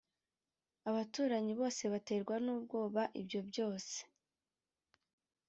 [0.89, 3.97] abaturanyi bose baterwa n ubwoba ibyo byose